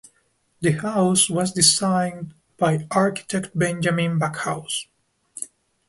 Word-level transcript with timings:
The 0.61 0.71
house 0.71 1.29
was 1.29 1.51
designed 1.51 2.33
by 2.57 2.87
architect 2.89 3.51
Benjamin 3.53 4.17
Backhouse. 4.17 4.87